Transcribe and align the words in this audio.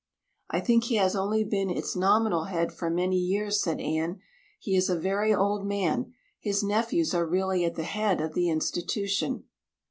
"I 0.49 0.61
think 0.61 0.85
he 0.85 0.95
has 0.95 1.15
only 1.15 1.43
been 1.43 1.69
its 1.69 1.95
nominal 1.95 2.45
head 2.45 2.73
for 2.73 2.89
many 2.89 3.17
years," 3.17 3.61
said 3.61 3.79
Anne. 3.79 4.19
"He 4.59 4.75
is 4.75 4.89
a 4.89 4.97
very 4.97 5.31
old 5.31 5.63
man; 5.67 6.15
his 6.39 6.63
nephews 6.63 7.13
are 7.13 7.23
really 7.23 7.63
at 7.65 7.75
the 7.75 7.83
head 7.83 8.19
of 8.19 8.33
the 8.33 8.49
institution." 8.49 9.43